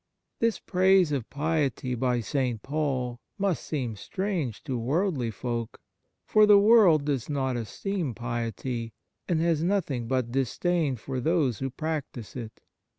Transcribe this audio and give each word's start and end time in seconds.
THIS 0.39 0.57
praise 0.57 1.11
of 1.11 1.29
piety 1.29 1.93
by 1.93 2.21
St. 2.21 2.63
Paul 2.63 3.19
must 3.37 3.63
seem 3.63 3.95
strange 3.95 4.63
to 4.63 4.75
worldly 4.75 5.29
folk, 5.29 5.79
for 6.25 6.47
the 6.47 6.57
world 6.57 7.05
does 7.05 7.29
not 7.29 7.55
esteem 7.55 8.15
piety 8.15 8.93
and 9.27 9.39
has 9.41 9.61
nothing 9.63 10.07
but 10.07 10.31
disdain 10.31 10.95
for 10.95 11.19
those 11.19 11.59
who 11.59 11.69
practise 11.69 12.35
it. 12.35 12.61